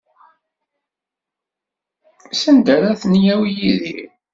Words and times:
Sanda 2.39 2.69
ara 2.75 2.99
ten-yawi 3.01 3.49
Yidir? 3.59 4.09